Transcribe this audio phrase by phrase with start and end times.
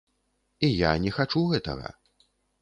[0.67, 1.93] І я не хачу гэтага.